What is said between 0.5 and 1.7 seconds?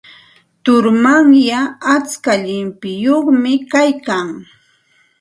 Turumanyay